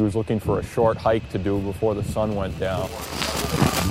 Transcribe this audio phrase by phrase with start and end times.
[0.00, 2.88] He was looking for a short hike to do before the sun went down.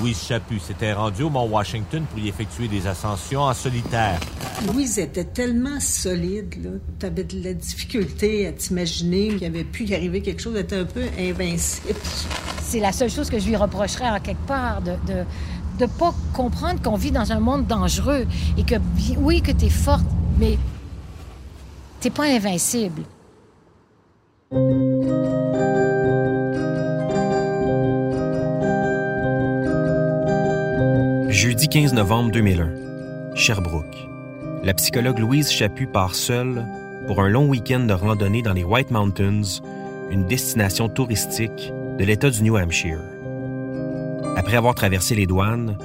[0.00, 4.18] Louise Chaput s'était rendue au Mont Washington pour y effectuer des ascensions en solitaire.
[4.66, 9.94] Louise était tellement solide, tu avais de la difficulté à t'imaginer qu'il avait pu y
[9.94, 11.94] arriver quelque chose, d'être un peu invincible.
[12.60, 15.22] C'est la seule chose que je lui reprocherais en quelque part, de de,
[15.78, 18.26] de pas comprendre qu'on vit dans un monde dangereux
[18.58, 18.74] et que,
[19.16, 20.06] oui, que tu es forte,
[20.40, 20.58] mais
[22.00, 23.02] t'es pas invincible.
[31.60, 34.08] Jeudi 15 novembre 2001, Sherbrooke.
[34.64, 36.64] La psychologue Louise Chaput part seule
[37.06, 39.60] pour un long week-end de randonnée dans les White Mountains,
[40.10, 43.02] une destination touristique de l'État du New Hampshire.
[44.38, 45.76] Après avoir traversé les douanes,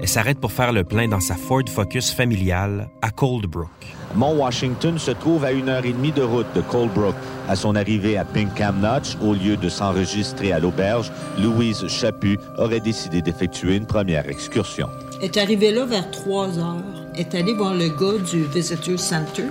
[0.00, 3.68] elle s'arrête pour faire le plein dans sa Ford Focus familiale à Coldbrook.
[4.14, 7.16] Mont Washington se trouve à une heure et demie de route de Coldbrook.
[7.48, 11.10] À son arrivée à Pinkham Notch, au lieu de s'enregistrer à l'auberge,
[11.42, 14.88] Louise Chaput aurait décidé d'effectuer une première excursion.
[15.20, 16.84] Elle est arrivée là vers 3 heures.
[17.14, 19.46] Elle est allée voir le gars du Visitor Center.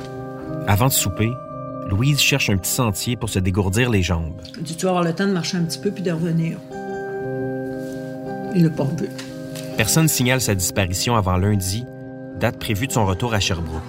[0.66, 1.30] Avant de souper,
[1.90, 4.42] Louise cherche un petit sentier pour se dégourdir les jambes.
[4.56, 6.58] Elle dit, tu vas avoir le temps de marcher un petit peu puis de revenir?
[8.56, 9.10] Il l'a pas revu.
[9.76, 11.86] Personne signale sa disparition avant lundi,
[12.40, 13.84] date prévue de son retour à Sherbrooke.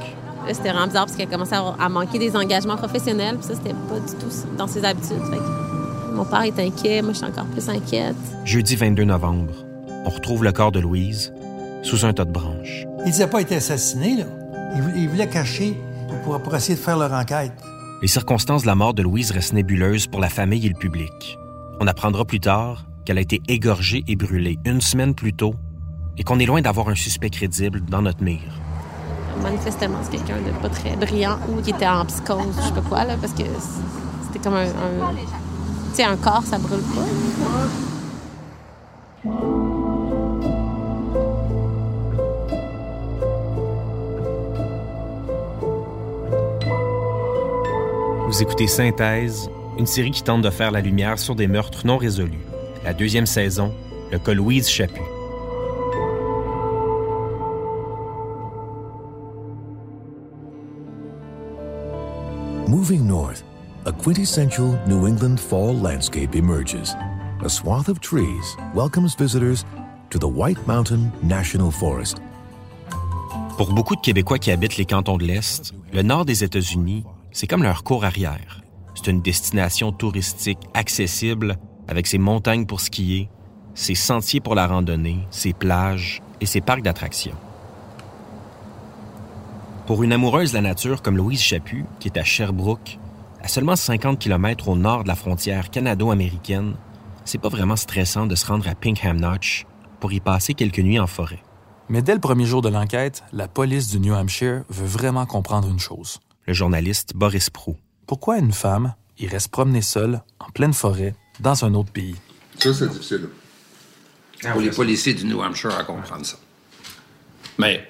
[0.49, 3.37] Là, c'était vraiment bizarre parce qu'elle commençait à, manquer des engagements professionnels.
[3.37, 5.22] Puis ça, c'était pas du tout dans ses habitudes.
[5.31, 8.16] Fait que mon père est inquiet, moi, je suis encore plus inquiète.
[8.45, 9.65] Jeudi 22 novembre,
[10.05, 11.33] on retrouve le corps de Louise
[11.88, 12.84] sous un tas de branches.
[13.06, 14.25] Il disait pas été assassiné, là.
[14.76, 15.75] Il, vou- il voulait cacher
[16.44, 17.53] pour essayer de faire leur enquête.
[18.03, 21.38] Les circonstances de la mort de Louise restent nébuleuses pour la famille et le public.
[21.81, 25.54] On apprendra plus tard qu'elle a été égorgée et brûlée une semaine plus tôt
[26.19, 28.60] et qu'on est loin d'avoir un suspect crédible dans notre mire.
[29.43, 32.81] Manifestement, c'est quelqu'un de pas très brillant ou qui était en psychose, je sais pas
[32.82, 33.44] quoi, là, parce que
[34.27, 34.65] c'était comme un.
[34.66, 35.15] un-
[35.91, 36.81] tu sais, un corps, ça brûle
[39.25, 39.28] pas.
[48.28, 51.97] Vous écoutez Synthèse, une série qui tente de faire la lumière sur des meurtres non
[51.97, 52.44] résolus.
[52.84, 53.72] La deuxième saison,
[54.12, 55.00] le cas Louise Chaput.
[62.66, 63.43] Moving north,
[63.87, 66.95] a quintessential New England fall landscape emerges.
[67.43, 69.65] A swath of trees welcomes visitors
[70.10, 72.19] to the White Mountain National Forest.
[73.56, 77.05] Pour beaucoup de Québécois qui habitent les cantons de l'Est, le nord des États-Unis,
[77.38, 78.62] c'est comme leur cour arrière.
[78.97, 81.56] C'est une destination touristique accessible
[81.87, 83.31] avec ses montagnes pour skier,
[83.76, 87.37] ses sentiers pour la randonnée, ses plages et ses parcs d'attractions.
[89.87, 92.98] Pour une amoureuse de la nature comme Louise Chaput, qui est à Sherbrooke,
[93.41, 96.75] à seulement 50 km au nord de la frontière canado-américaine,
[97.25, 99.65] c'est pas vraiment stressant de se rendre à Pinkham Notch
[100.00, 101.44] pour y passer quelques nuits en forêt.
[101.88, 105.69] Mais dès le premier jour de l'enquête, la police du New Hampshire veut vraiment comprendre
[105.69, 106.19] une chose.
[106.48, 107.76] Le journaliste Boris Prou.
[108.06, 112.16] Pourquoi une femme irait se promener seule, en pleine forêt, dans un autre pays?
[112.59, 113.28] Ça, c'est difficile.
[114.50, 116.39] Pour les policiers du New Hampshire à comprendre ça.
[117.59, 117.86] Mais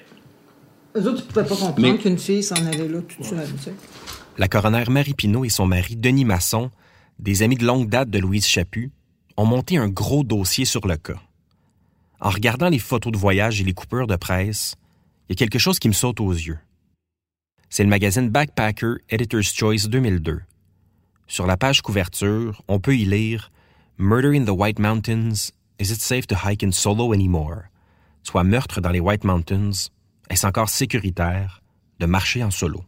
[0.93, 3.63] Eux autres, ils pouvaient pas comprendre Mais- qu'une fille s'en allait là toute seule, tu
[3.63, 3.73] sais.
[4.37, 6.69] La coroner Marie Pinault et son mari Denis Masson,
[7.17, 8.91] des amis de longue date de Louise Chaput,
[9.37, 11.21] ont monté un gros dossier sur le cas.
[12.19, 14.75] En regardant les photos de voyage et les coupures de presse,
[15.29, 16.59] il y a quelque chose qui me saute aux yeux.
[17.71, 20.41] C'est le magazine Backpacker Editor's Choice 2002.
[21.27, 23.51] Sur la page couverture, on peut y lire
[23.99, 27.65] Murder in the White Mountains, is it safe to hike in solo anymore?
[28.23, 29.91] Soit meurtre dans les White Mountains,
[30.31, 31.61] est-ce encore sécuritaire
[31.99, 32.83] de marcher en solo?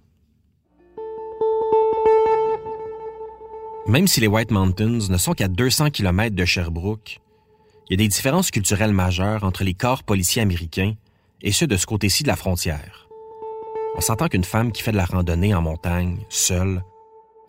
[3.87, 7.19] Même si les White Mountains ne sont qu'à 200 km de Sherbrooke,
[7.87, 10.95] il y a des différences culturelles majeures entre les corps policiers américains
[11.43, 13.10] et ceux de ce côté-ci de la frontière.
[13.93, 16.81] On s'entend qu'une femme qui fait de la randonnée en montagne, seule,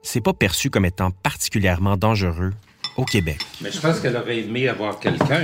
[0.03, 2.51] c'est pas perçu comme étant particulièrement dangereux
[2.97, 3.39] au Québec.
[3.61, 5.41] Mais je pense qu'elle aurait aimé avoir quelqu'un,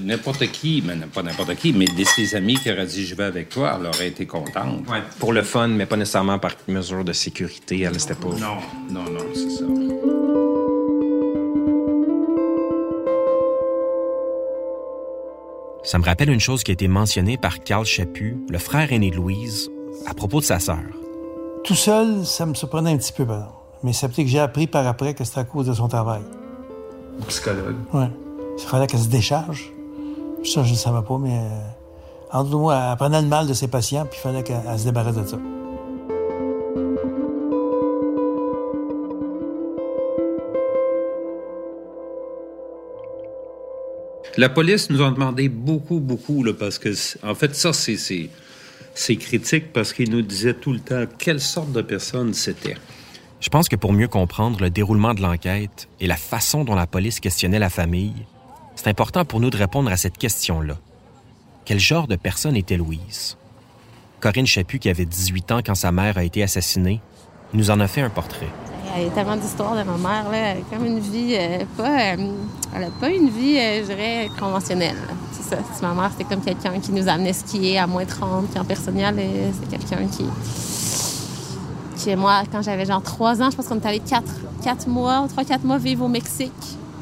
[0.00, 3.24] n'importe qui, mais pas n'importe qui, mais de ses amis qui auraient dit je vais
[3.24, 4.88] avec toi, elle aurait été contente.
[4.88, 7.80] Ouais, pour le fun, mais pas nécessairement par mesure de sécurité.
[7.82, 8.28] Elle, c'était pas.
[8.28, 8.58] Non,
[8.90, 9.64] non, non, c'est ça.
[15.84, 19.10] Ça me rappelle une chose qui a été mentionnée par Carl Chaput, le frère aîné
[19.10, 19.70] de Louise,
[20.06, 20.78] à propos de sa sœur.
[21.64, 23.46] Tout seul, ça me surprenait un petit peu, pardon.
[23.82, 26.22] Mais c'est peut-être que j'ai appris par après que c'était à cause de son travail.
[27.28, 27.76] Psychologue.
[27.92, 28.04] Oui.
[28.58, 29.72] Il fallait qu'elle se décharge.
[30.44, 31.58] Ça, je ne savais pas, mais euh,
[32.32, 34.78] en tout cas, elle prenait le mal de ses patients, puis il fallait qu'elle elle
[34.78, 35.38] se débarrasse de ça.
[44.36, 46.90] La police nous a demandé beaucoup, beaucoup, là, parce que,
[47.26, 48.30] en fait, ça, c'est,
[49.00, 52.76] c'est, critique parce qu'ils nous disaient tout le temps quelle sorte de personne c'était.
[53.40, 56.86] Je pense que pour mieux comprendre le déroulement de l'enquête et la façon dont la
[56.86, 58.26] police questionnait la famille,
[58.76, 60.76] c'est important pour nous de répondre à cette question-là.
[61.64, 63.38] Quel genre de personne était Louise?
[64.20, 67.00] Corinne Chaput, qui avait 18 ans quand sa mère a été assassinée,
[67.54, 68.50] nous en a fait un portrait.
[68.96, 70.30] Il y a tellement d'histoires de ma mère.
[70.30, 70.54] Là.
[70.70, 72.14] Comme une vie euh, pas.
[72.14, 72.16] euh,
[72.74, 74.96] elle a pas une vie, euh, je dirais, conventionnelle.
[75.32, 75.58] C'est ça.
[75.82, 79.14] Ma mère, c'était comme quelqu'un qui nous amenait skier à moins 30, puis en personnel,
[79.18, 80.24] euh, c'est quelqu'un qui.
[82.16, 84.22] moi, quand j'avais genre 3 ans, je pense qu'on est allé 4,
[84.62, 86.52] 4 mois, 3-4 mois vivre au Mexique.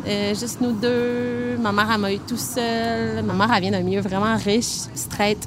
[0.07, 1.59] Euh, juste nous deux.
[1.61, 3.23] Ma mère, elle m'a eu tout seul.
[3.25, 5.47] Ma mère, elle vient d'un milieu vraiment riche, straight.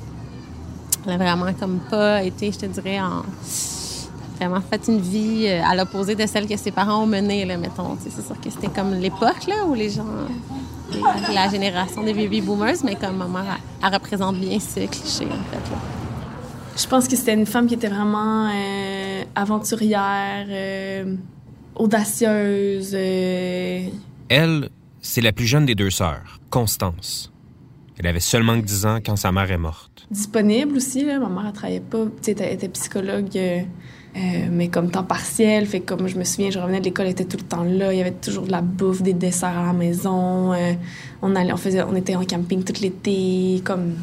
[1.06, 3.24] Elle a vraiment comme pas été, je te dirais, en
[4.48, 7.58] vraiment fait une vie euh, à l'opposé de celle que ses parents ont menée, là,
[7.58, 7.98] mettons.
[8.02, 10.06] C'est sûr que c'était comme l'époque là, où les gens,
[10.92, 13.46] les- la génération des baby boomers, mais comme ma mère,
[13.82, 15.72] elle, elle représente bien ce cliché, en fait.
[15.72, 15.78] là.
[16.78, 21.16] Je pense que c'était une femme qui était vraiment euh, aventurière, euh,
[21.76, 22.92] audacieuse.
[22.94, 23.88] euh,
[24.30, 24.70] Elle,
[25.02, 27.32] c'est la plus jeune des deux sœurs, Constance.
[28.00, 30.08] Elle avait seulement que 10 ans quand sa mère est morte.
[30.10, 31.04] disponible aussi.
[31.06, 31.20] Là.
[31.20, 32.06] Ma mère, elle travaillait pas.
[32.22, 33.30] Tu sais, elle était psychologue,
[34.16, 34.20] euh,
[34.52, 35.66] mais comme temps partiel.
[35.66, 37.94] Fait comme je me souviens, je revenais de l'école, était tout le temps là.
[37.94, 40.54] Il y avait toujours de la bouffe, des desserts à la maison.
[40.54, 40.74] euh,
[41.22, 43.62] on, allait, on, faisait, on était en camping tout l'été.
[43.64, 43.94] Comme,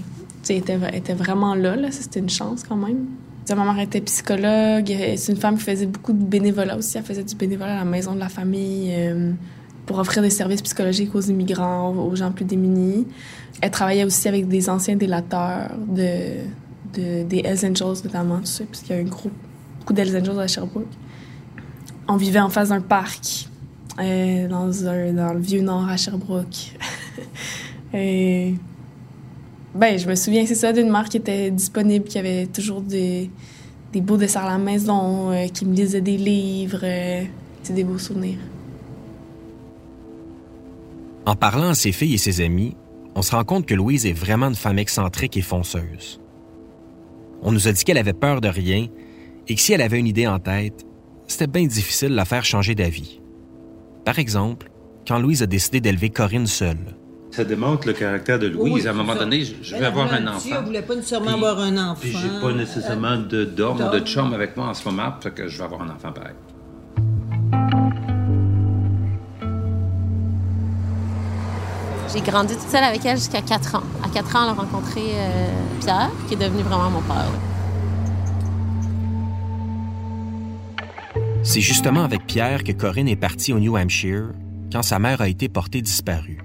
[0.42, 1.76] tu était, était vraiment là.
[1.76, 1.90] là.
[1.90, 3.06] Ça, c'était une chance quand même.
[3.46, 4.90] Tu sais, ma mère était psychologue.
[4.90, 6.96] euh, C'est une femme qui faisait beaucoup de bénévolat aussi.
[6.98, 8.92] Elle faisait du bénévolat à la maison de la famille
[9.86, 13.06] pour offrir des services psychologiques aux immigrants, aux gens plus démunis.
[13.62, 16.42] Elle travaillait aussi avec des anciens délateurs de,
[16.94, 19.30] de- des Hells Angels notamment, tu sais, parce qu'il y a un gros,
[19.88, 20.86] beaucoup d'Hells à Sherbrooke.
[22.08, 23.48] On vivait en face d'un parc,
[23.98, 26.76] euh, dans, un, le vieux nord à Sherbrooke.
[27.94, 28.54] Et
[29.74, 33.30] ben, je me souviens, c'est ça, d'une mère qui était disponible, qui avait toujours des,
[33.92, 36.80] des beaux desserts à la maison, euh, qui me lisait des livres.
[36.82, 37.22] euh,
[37.62, 38.38] c'est des beaux souvenirs.
[41.24, 42.76] En parlant à ses filles et ses amis,
[43.14, 46.20] on se rend compte que Louise est vraiment une femme excentrique et fonceuse.
[47.42, 48.88] On nous a dit qu'elle avait peur de rien
[49.48, 50.84] et que si elle avait une idée en tête,
[51.26, 53.20] c'était bien difficile de la faire changer d'avis.
[54.04, 54.70] Par exemple,
[55.06, 56.78] quand Louise a décidé d'élever Corinne seule.
[57.30, 58.72] Ça démontre le caractère de Louise.
[58.72, 59.20] Oui, à un moment ça.
[59.20, 60.62] donné, je, je vais avoir un enfant.
[60.64, 62.00] voulait pas nécessairement Puis- avoir un enfant.
[62.00, 65.30] Puis j'ai pas nécessairement de d'homme ou de chum avec moi en ce moment, fait
[65.30, 66.34] que je vais avoir un enfant pareil.
[72.12, 73.82] J'ai grandi toute seule avec elle jusqu'à 4 ans.
[74.02, 75.48] À 4 ans, elle a rencontré euh,
[75.80, 77.26] Pierre, qui est devenu vraiment mon père.
[81.48, 84.32] C'est justement avec Pierre que Corinne est partie au New Hampshire
[84.70, 86.44] quand sa mère a été portée disparue.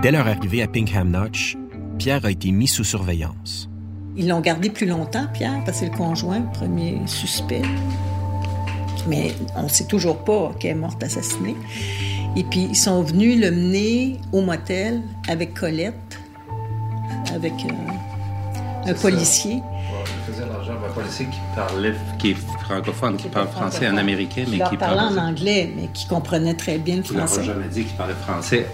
[0.00, 1.58] Dès leur arrivée à Pinkham Notch,
[1.98, 3.68] Pierre a été mis sous surveillance.
[4.16, 7.60] Ils l'ont gardé plus longtemps, Pierre, parce que c'est le conjoint, le premier suspect.
[9.06, 11.56] Mais on ne sait toujours pas qu'elle est morte assassinée.
[12.36, 16.18] Et puis, ils sont venus le mener au motel avec Colette,
[17.34, 19.48] avec euh, un ça.
[21.18, 25.18] Qui parlait, qui est francophone, qui parle français, un américain, mais qui parlait parle.
[25.18, 27.44] en anglais, mais qui comprenait très bien le français.
[27.44, 28.66] jamais dit qu'il parlait français.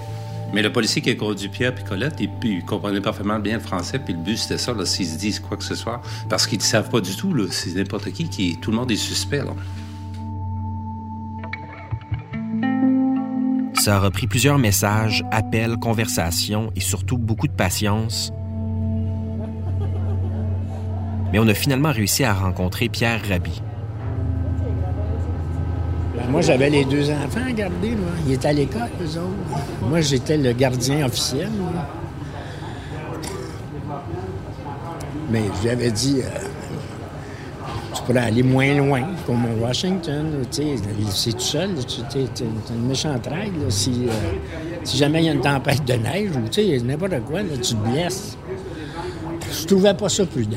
[0.53, 3.61] Mais le policier qui a conduit Pierre et Colette, il, il comprenait parfaitement bien le
[3.61, 6.59] français, puis le but c'était ça, s'ils se disent quoi que ce soit, parce qu'ils
[6.59, 9.39] ne savent pas du tout, là, c'est n'importe qui, qui, tout le monde est suspect,
[9.39, 9.55] là.
[13.87, 18.33] Ça a repris plusieurs messages, appels, conversations et surtout beaucoup de patience.
[21.33, 23.63] Mais on a finalement réussi à rencontrer Pierre Rabhi.
[26.31, 27.91] Moi, j'avais les deux enfants à garder.
[27.91, 28.11] Moi.
[28.27, 29.63] Ils étaient à l'école, eux autres.
[29.89, 31.51] Moi, j'étais le gardien officiel.
[35.31, 36.39] Mais je lui avais dit, euh,
[37.95, 40.27] tu pourrais aller moins loin, comme à Washington.
[40.51, 41.71] C'est tout seul.
[41.79, 43.65] Es une méchante règle.
[43.65, 43.71] là.
[43.71, 44.13] Si, euh,
[44.85, 47.89] si jamais il y a une tempête de neige ou n'importe quoi, là, tu te
[47.89, 48.37] blesses.
[49.53, 50.57] Je trouvais pas ça prudent.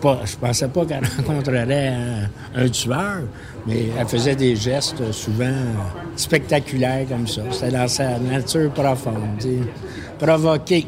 [0.00, 1.92] Pas, je pensais pas qu'elle rencontrerait
[2.54, 3.22] un, tueur,
[3.66, 5.52] mais elle faisait des gestes souvent
[6.16, 7.42] spectaculaires comme ça.
[7.50, 9.44] C'était dans sa nature profonde,
[10.18, 10.86] provoquer.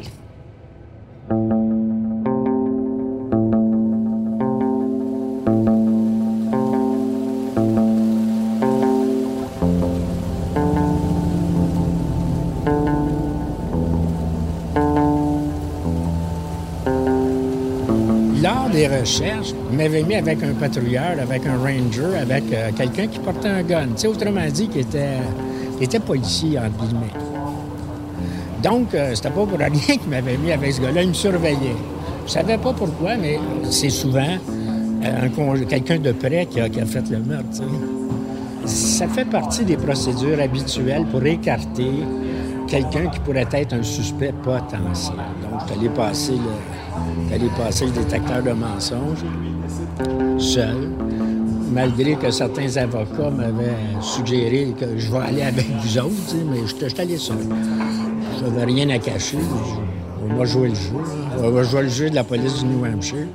[18.71, 23.49] Des recherches, m'avait mis avec un patrouilleur, avec un ranger, avec euh, quelqu'un qui portait
[23.49, 23.87] un gun.
[24.07, 25.19] Autrement dit, qui était,
[25.79, 27.13] était policier, entre guillemets.
[28.63, 31.03] Donc, euh, c'était pas pour rien qu'il m'avait mis avec ce gars-là.
[31.03, 31.75] Il me surveillait.
[32.25, 33.37] Je savais pas pourquoi, mais
[33.69, 34.37] c'est souvent
[35.03, 37.61] euh, quelqu'un de près qui a, fait le meurtre.
[38.65, 41.91] Ça fait partie des procédures habituelles pour écarter
[42.67, 45.17] quelqu'un qui pourrait être un suspect potentiel.
[45.41, 46.82] Donc, allé passer le,
[47.29, 49.23] t'allais passer le détecteur de mensonges
[50.37, 50.89] seul,
[51.71, 56.87] malgré que certains avocats m'avaient suggéré que je vais aller avec vous autres, mais je
[56.87, 57.37] suis allé seul.
[58.39, 59.37] Je n'avais rien à cacher.
[60.29, 60.93] On va jouer le jeu.
[60.93, 61.43] là.
[61.43, 63.27] On va jouer le jeu de la police du New Hampshire.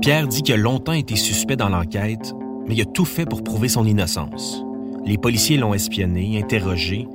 [0.00, 2.32] Pierre dit qu'il a longtemps été suspect dans l'enquête,
[2.66, 4.62] mais il a tout fait pour prouver son innocence.
[5.04, 7.08] Les policiers l'ont espionné, interrogé,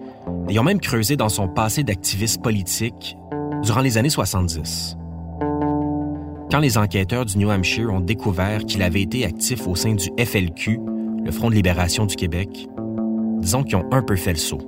[0.59, 3.17] ont même creusé dans son passé d'activiste politique
[3.63, 4.97] durant les années 70.
[6.51, 10.09] Quand les enquêteurs du New Hampshire ont découvert qu'il avait été actif au sein du
[10.19, 10.79] FLQ,
[11.23, 12.67] le Front de libération du Québec,
[13.39, 14.59] disons qu'ils ont un peu fait le saut.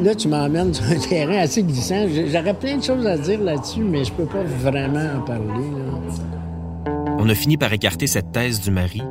[0.00, 2.06] Là, tu m'emmènes sur un terrain assez glissant.
[2.08, 5.70] J'aurais plein de choses à dire là-dessus, mais je peux pas vraiment en parler.
[5.70, 6.92] là.
[7.18, 9.02] On a fini par écarter cette thèse du mari,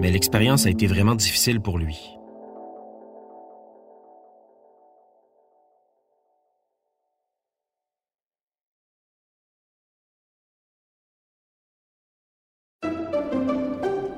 [0.00, 2.16] mais l'expérience a été vraiment difficile pour lui.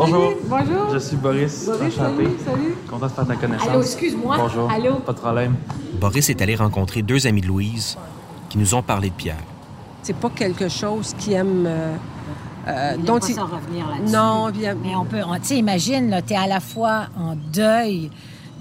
[0.00, 0.32] Bonjour.
[0.48, 0.90] Bonjour.
[0.94, 1.66] Je suis Boris.
[1.66, 2.24] Boris, Enchanté.
[2.24, 2.74] salut, salut.
[2.88, 3.68] Content de faire ta connaissance.
[3.68, 4.36] Allô, excuse-moi.
[4.38, 4.70] Bonjour.
[4.70, 4.94] Allô.
[5.00, 5.56] Pas de problème.
[6.00, 7.98] Boris est allé rencontrer deux amis de Louise
[8.48, 9.36] qui nous ont parlé de Pierre.
[10.02, 11.64] C'est pas quelque chose qui aime.
[11.66, 11.94] euh,
[12.66, 14.12] euh, Il dont pas il- s'en revenir là-dessus.
[14.14, 15.20] Non, euh, Mais on peut...
[15.26, 18.10] on- Tu sais, imagine, tu es à la fois en deuil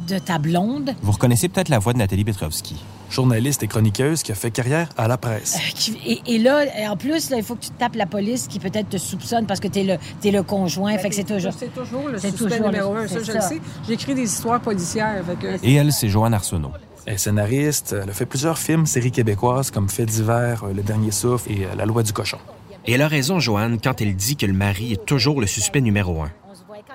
[0.10, 2.84] de ta blonde, Vous reconnaissez peut-être la voix de Nathalie Petrovski.
[3.10, 5.58] Journaliste et chroniqueuse qui a fait carrière à la presse.
[5.90, 8.60] euh, et, et là, en plus, là, il faut que tu tapes la police qui
[8.60, 10.98] peut-être te soupçonne parce que tu es le, t'es le conjoint.
[10.98, 11.54] fait que c'est toujours...
[11.58, 13.60] C'est toujours le suspect toujours le- numéro un, ça, je le sais.
[13.88, 15.24] J'écris des histoires policières.
[15.26, 15.66] Fait que...
[15.66, 16.72] Et elle, c'est Joanne Arsenault.
[17.06, 20.84] Elle est scénariste, elle a fait plusieurs films, séries québécoises comme Fait divers, euh, Le
[20.84, 22.38] Dernier Souffle et euh, La Loi du Cochon.
[22.86, 25.82] Et elle a raison, Joanne, quand elle dit que le mari est toujours le suspect
[25.82, 26.30] numéro un.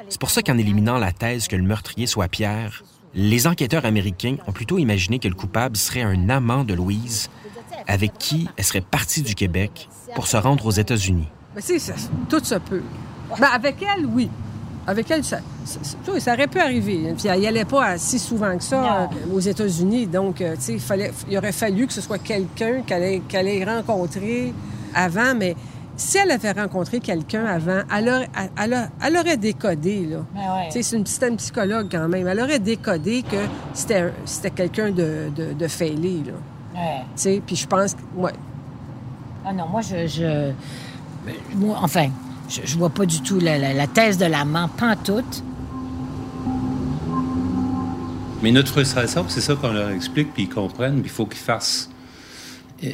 [0.08, 2.82] C'est pour ça qu'en éliminant la thèse que le meurtrier soit Pierre,
[3.14, 7.30] les enquêteurs américains ont plutôt imaginé que le coupable serait un amant de Louise
[7.86, 11.28] avec qui elle serait partie du Québec pour se rendre aux États-Unis.
[11.54, 11.94] Mais tu sais, ça-
[12.28, 12.82] tout se peut.
[13.38, 14.28] Ben, avec elle, oui.
[14.86, 17.14] Avec elle, ça, ça, ça- ça aurait pu arriver.
[17.16, 20.06] Puis elle n'y allait pas si souvent que ça euh, aux États-Unis.
[20.06, 23.22] Donc, euh, tu sais, il, fallait, il aurait fallu que ce soit quelqu'un qu'elle ait,
[23.28, 24.52] qu'elle ait rencontré
[24.94, 25.34] avant.
[25.34, 25.56] Mais
[25.96, 30.18] si elle avait rencontré quelqu'un avant, elle aurait, elle, elle- elle aurait décodé, là.
[30.34, 30.68] Ben ouais.
[30.82, 32.26] C'est une, une psychologue quand même.
[32.26, 33.36] Elle aurait décodé que
[33.74, 36.32] c'était, un- c'était quelqu'un de, de, de fêlé, là.
[36.74, 37.00] Ouais.
[37.16, 38.32] Tu sais, puis je pense que, ouais.
[39.46, 40.06] Ah non, moi, je...
[40.06, 40.50] je...
[41.56, 42.08] Moi, enfin,
[42.48, 45.42] je, je vois pas du tout la, la- la thèse de l'amant, pantoute.
[48.42, 51.38] Mais notre frustration, c'est ça qu'on leur explique, puis ils comprennent, puis il faut qu'ils
[51.40, 51.88] fassent
[52.84, 52.90] euh,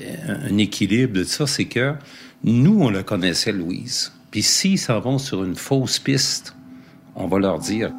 [0.48, 1.94] un équilibre de ça, c'est que
[2.44, 4.12] nous, on la connaissait, Louise.
[4.30, 6.54] Puis s'ils s'en vont sur une fausse piste,
[7.14, 7.90] on va leur dire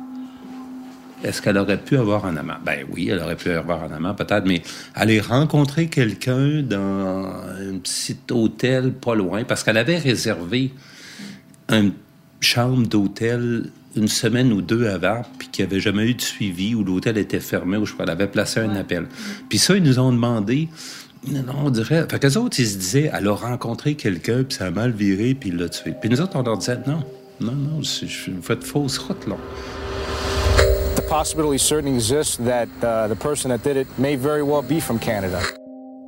[1.24, 2.55] est-ce qu'elle aurait pu avoir un amant?
[2.65, 4.63] Ben oui, elle aurait pu avoir un amant, peut-être, mais
[4.95, 10.71] aller rencontrer quelqu'un dans un petit hôtel pas loin, parce qu'elle avait réservé
[11.69, 11.93] une
[12.39, 16.74] chambre d'hôtel une semaine ou deux avant, puis qu'il n'y avait jamais eu de suivi,
[16.74, 19.05] ou l'hôtel était fermé, ou je crois, elle avait placé un appel.
[19.50, 20.69] Puis ça, ils nous ont demandé,
[21.28, 24.66] non, on dirait, fait qu'eux autres, ils se disaient, elle a rencontré quelqu'un, puis ça
[24.66, 25.94] a mal viré, puis il l'a tué.
[26.00, 27.04] Puis nous autres, on leur disait, non,
[27.40, 29.36] non, non, vous faites fausse route, là.
[30.96, 34.80] The possibility certainly exists that uh, the person that did it may very well be
[34.82, 35.40] from Canada.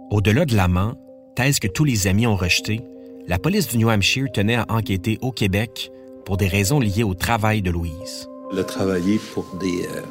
[0.09, 0.95] Au-delà de l'amant,
[1.35, 2.81] thèse que tous les amis ont rejetée,
[3.27, 5.91] la police du New Hampshire tenait à enquêter au Québec
[6.25, 8.27] pour des raisons liées au travail de Louise.
[8.51, 10.01] Elle a travaillé pour des euh,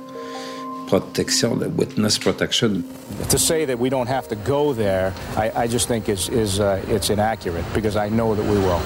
[0.96, 2.82] protections, de witness protection.
[3.30, 6.60] To say that we don't have to go there, I, I just think is, is
[6.60, 8.80] uh, it's inaccurate because I know that we will.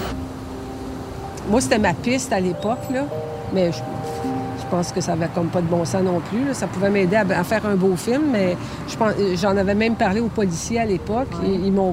[1.51, 3.05] Moi, c'était ma piste à l'époque, là.
[3.53, 6.45] Mais je, je pense que ça avait comme pas de bon sens non plus.
[6.47, 6.55] là.
[6.55, 8.57] Ça pouvait m'aider à, à faire un beau film, mais
[8.89, 11.29] je pense- j'en avais même parlé aux policiers à l'époque.
[11.45, 11.93] Ils m'ont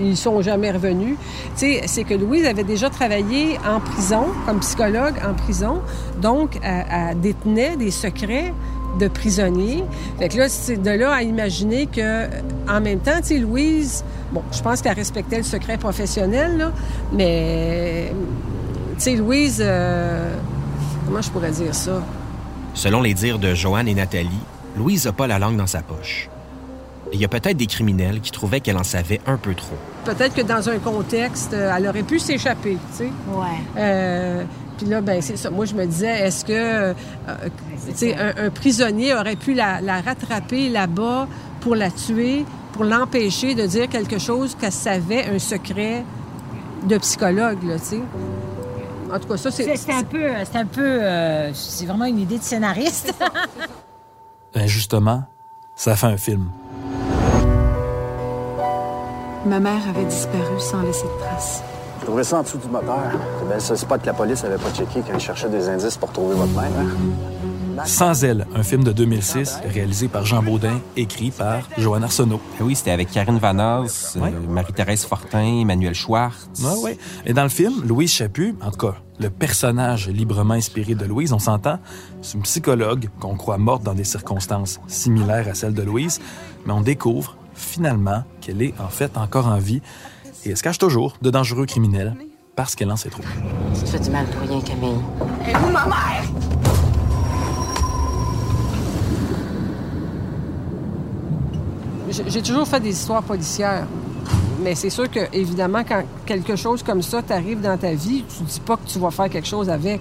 [0.00, 1.16] ils sont jamais revenus.
[1.56, 5.80] Tu sais, c'est que Louise avait déjà travaillé en prison, comme psychologue en prison,
[6.22, 8.52] donc elle, elle détenait des secrets
[8.98, 9.84] de prisonniers.
[10.18, 12.26] Fait que là, c'est de là à imaginer que,
[12.68, 16.72] en même temps, tu sais, Louise, bon, je pense qu'elle respectait le secret professionnel, là,
[17.12, 18.12] mais,
[18.96, 20.34] tu sais, Louise, euh,
[21.06, 22.02] comment je pourrais dire ça?
[22.74, 24.28] Selon les dires de Joanne et Nathalie,
[24.76, 26.28] Louise n'a pas la langue dans sa poche.
[27.12, 29.76] Il y a peut-être des criminels qui trouvaient qu'elle en savait un peu trop.
[30.04, 33.10] Peut-être que dans un contexte, euh, elle aurait pu s'échapper, tu sais.
[33.32, 33.46] Ouais.
[33.78, 34.42] Euh,
[34.76, 35.50] puis là, ben c'est ça.
[35.50, 36.94] Moi, je me disais, est-ce que, euh,
[37.88, 41.28] tu sais, un, un prisonnier aurait pu la, la rattraper là-bas
[41.60, 46.04] pour la tuer, pour l'empêcher de dire quelque chose qu'elle savait, un secret
[46.86, 48.00] de psychologue, là, tu sais?
[49.12, 49.76] En tout cas, ça, c'est...
[49.76, 50.22] C'est un peu...
[50.44, 50.82] C'est un peu...
[50.82, 53.14] euh, c'est vraiment une idée de scénariste.
[54.54, 55.24] Ben justement,
[55.74, 56.48] ça fait un film.
[59.44, 61.62] Ma mère avait disparu sans laisser de traces.
[62.06, 63.00] Je trouverais ça en dessous du moteur.
[63.40, 65.96] C'est bien ce spot que la police avait pas checké quand ils cherchaient des indices
[65.96, 66.70] pour trouver votre mère.
[66.78, 67.82] hein?
[67.84, 72.40] Sans elle, un film de 2006 réalisé par Jean Baudin, écrit par Joanne Arsenault.
[72.60, 76.62] Oui, c'était avec Karine Vanasse, euh, Marie-Thérèse Fortin, Emmanuel Schwartz.
[76.62, 76.98] Ouais, ouais.
[77.24, 81.32] Et dans le film, Louise Chaput, en tout cas, le personnage librement inspiré de Louise,
[81.32, 81.80] on s'entend,
[82.22, 86.20] c'est une psychologue qu'on croit morte dans des circonstances similaires à celles de Louise,
[86.66, 89.82] mais on découvre finalement qu'elle est en fait encore en vie
[90.46, 92.14] et elle se cache toujours de dangereux criminels
[92.54, 93.22] parce qu'elle en sait trop.
[93.74, 94.96] Tu te fais du mal pour rien, Camille.
[95.46, 96.24] Et où ma mère?
[102.28, 103.86] J'ai toujours fait des histoires policières.
[104.62, 108.42] Mais c'est sûr que, évidemment, quand quelque chose comme ça t'arrive dans ta vie, tu
[108.44, 110.00] dis pas que tu vas faire quelque chose avec.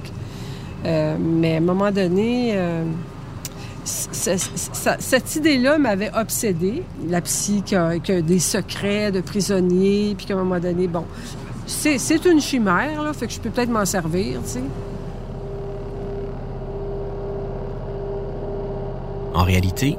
[0.86, 2.84] Euh, mais à un moment donné, euh,
[3.86, 6.84] cette idée-là m'avait obsédée.
[7.08, 11.06] La psy qui a, des secrets de prisonniers, puis qu'à un moment donné, bon,
[11.68, 14.64] c'est c'est une chimère, là, fait que je peux peut-être m'en servir, tu sais.
[19.34, 19.98] En réalité,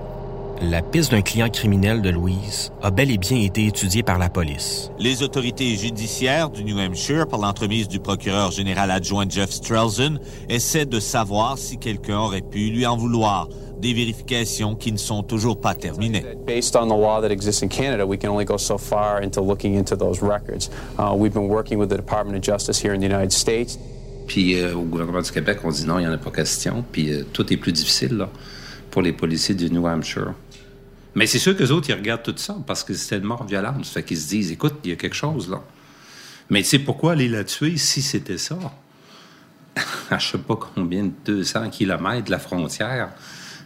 [0.62, 4.28] la piste d'un client criminel de Louise a bel et bien été étudiée par la
[4.28, 4.90] police.
[4.98, 10.86] Les autorités judiciaires du New Hampshire, par l'entremise du procureur général adjoint Jeff Strelzin, essaient
[10.86, 13.48] de savoir si quelqu'un aurait pu lui en vouloir.
[13.78, 16.24] Des vérifications qui ne sont toujours pas terminées.
[16.46, 19.42] Based on the law that exists in Canada, we can only go so far into
[19.42, 20.70] looking into those records.
[20.98, 23.78] Uh, we've been working with the Department of Justice here in the United States.
[24.26, 26.84] Puis euh, au gouvernement du Québec, on dit non, il n'y en a pas question.
[26.90, 28.30] Puis euh, tout est plus difficile là,
[28.90, 30.32] pour les policiers du New Hampshire.
[31.16, 33.86] Mais c'est sûr qu'eux autres, ils regardent tout ça parce que c'était une mort violente.
[33.86, 35.62] Ça fait qu'ils se disent, écoute, il y a quelque chose là.
[36.50, 38.58] Mais tu sais pourquoi aller la tuer si c'était ça?
[40.10, 43.08] à je sais pas combien de 200 kilomètres de la frontière,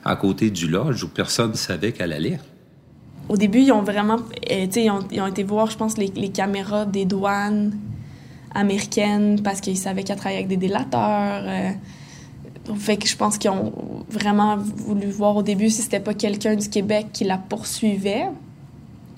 [0.04, 2.38] à côté du lodge où personne ne savait qu'elle allait.
[3.28, 4.18] Au début, ils ont vraiment.
[4.50, 7.76] euh, tu sais, ils ont, été voir, je pense, les, les caméras des douanes
[8.54, 11.42] américaines parce qu'ils savaient qu'elle travaillait avec des délateurs.
[11.46, 11.70] euh,
[12.76, 13.72] fait que je pense qu'ils ont
[14.10, 18.28] vraiment voulu voir au début si c'était pas quelqu'un du Québec qui la poursuivait.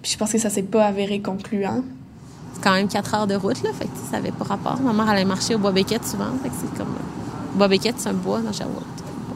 [0.03, 1.83] Puis je pense que ça s'est pas avéré concluant.
[2.55, 3.71] C'est quand même 4 heures de route, là,
[4.11, 4.81] ça avait pas rapport.
[4.81, 6.95] Ma mère allait marcher au bois Beckett souvent, c'est comme...
[7.55, 8.83] Bois Beckett, c'est un bois dans Sherwood.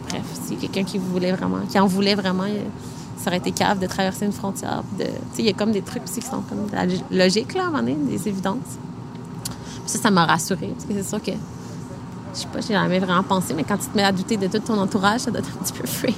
[0.08, 2.44] Bref, c'est quelqu'un qui voulait vraiment, qui en voulait vraiment,
[3.16, 4.82] ça aurait été cave de traverser une frontière.
[5.38, 7.62] Il y a comme des trucs aussi qui sont comme de la log- logique, là,
[7.62, 8.78] à un moment donné, des évidences.
[9.44, 11.32] Puis ça, ça m'a rassurée, parce que c'est sûr que,
[12.36, 14.46] je sais pas, j'ai jamais vraiment pensé, mais quand tu te mets à douter de
[14.46, 16.16] tout ton entourage, ça doit être un petit peu freak.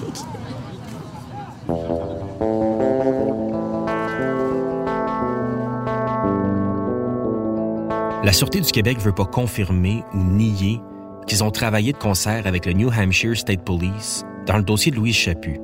[8.25, 10.81] La Sûreté du Québec veut pas confirmer ou nier
[11.27, 14.97] qu'ils ont travaillé de concert avec le New Hampshire State Police dans le dossier de
[14.97, 15.61] Louise Chaput.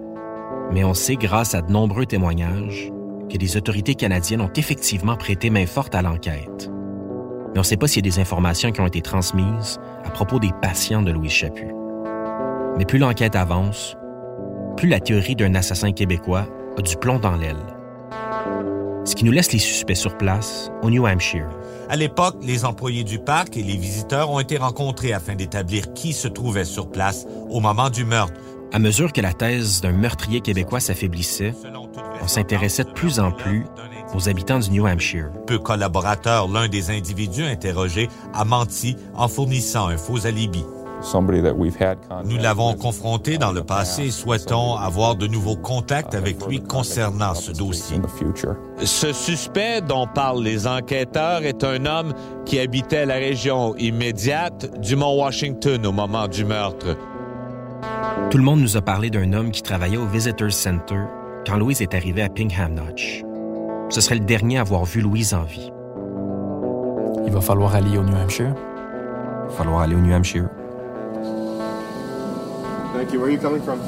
[0.70, 2.90] Mais on sait, grâce à de nombreux témoignages,
[3.30, 6.70] que les autorités canadiennes ont effectivement prêté main forte à l'enquête.
[7.54, 10.10] Mais on ne sait pas s'il y a des informations qui ont été transmises à
[10.10, 11.72] propos des patients de Louise Chaput.
[12.76, 13.96] Mais plus l'enquête avance,
[14.76, 17.64] plus la théorie d'un assassin québécois a du plomb dans l'aile.
[19.04, 21.48] Ce qui nous laisse les suspects sur place au New Hampshire.
[21.88, 26.12] À l'époque, les employés du parc et les visiteurs ont été rencontrés afin d'établir qui
[26.12, 28.40] se trouvait sur place au moment du meurtre.
[28.72, 31.54] À mesure que la thèse d'un meurtrier québécois s'affaiblissait,
[32.20, 33.64] on s'intéressait de plus en plus
[34.14, 35.30] aux habitants du New Hampshire.
[35.46, 40.64] Peu collaborateur, l'un des individus interrogés a menti en fournissant un faux alibi.
[42.24, 47.34] Nous l'avons confronté dans le passé et souhaitons avoir de nouveaux contacts avec lui concernant
[47.34, 48.00] ce dossier.
[48.82, 52.14] Ce suspect dont parlent les enquêteurs est un homme
[52.46, 56.96] qui habitait la région immédiate du mont Washington au moment du meurtre.
[58.30, 61.00] Tout le monde nous a parlé d'un homme qui travaillait au Visitors Center
[61.46, 63.24] quand Louise est arrivée à Pingham Notch.
[63.90, 65.70] Ce serait le dernier à avoir vu Louise en vie.
[67.26, 68.54] Il va falloir aller au New Hampshire.
[69.44, 70.48] Il va falloir aller au New Hampshire.
[72.94, 73.20] Thank you.
[73.20, 73.80] Where are you coming from?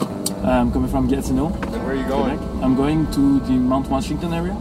[0.44, 1.46] I'm coming from Gatineau.
[1.46, 2.38] And where are you going?
[2.62, 4.54] I'm going to the Mount Washington area.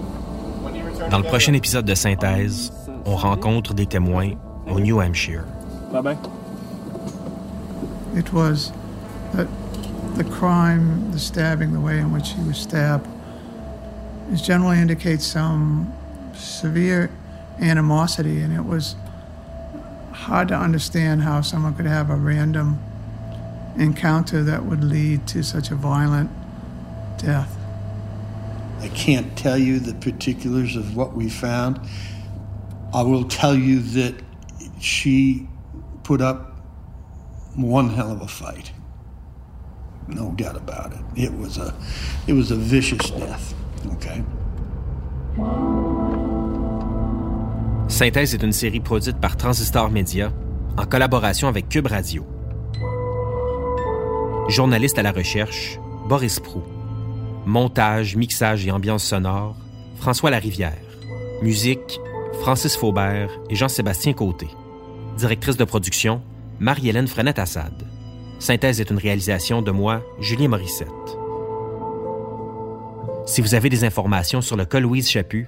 [1.09, 2.71] Dans le prochain épisode de Synthèse,
[3.05, 4.31] on rencontre des témoins
[4.71, 5.43] au New Hampshire.
[5.91, 6.17] Bye bye.
[8.15, 8.71] It was
[9.33, 9.47] that
[10.15, 13.05] the crime, the stabbing, the way in which he was stabbed,
[14.33, 15.93] generally indicates some
[16.33, 17.09] severe
[17.59, 18.95] animosity, and it was
[20.11, 22.79] hard to understand how someone could have a random
[23.77, 26.29] encounter that would lead to such a violent
[27.17, 27.55] death.
[28.79, 31.79] I can't tell you the particulars of what we found.
[32.93, 34.15] I will tell you that
[34.79, 35.47] she
[36.03, 36.55] put up
[37.55, 38.71] one hell of a fight.
[40.07, 40.99] No doubt about it.
[41.15, 41.73] It was a
[42.27, 43.55] it was a vicious death.
[47.87, 50.31] Synthèse est une série produite par Transistor Media
[50.77, 52.25] en collaboration avec Cube Radio.
[54.49, 56.61] Journaliste à la recherche, Boris Prou.
[57.45, 59.55] Montage, mixage et ambiance sonore,
[59.97, 60.73] François Larivière.
[61.41, 61.99] Musique,
[62.41, 64.47] Francis Faubert et Jean-Sébastien Côté.
[65.17, 66.21] Directrice de production,
[66.59, 67.87] Marie-Hélène Frenette-Assad.
[68.39, 71.17] Synthèse est une réalisation de moi, Julien Morissette.
[73.25, 75.47] Si vous avez des informations sur le cas Louise Chaput,